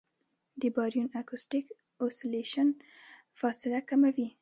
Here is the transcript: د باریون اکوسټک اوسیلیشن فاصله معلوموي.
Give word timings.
د 0.59 0.61
باریون 0.75 1.07
اکوسټک 1.21 1.65
اوسیلیشن 2.03 2.67
فاصله 3.39 3.79
معلوموي. 4.03 4.27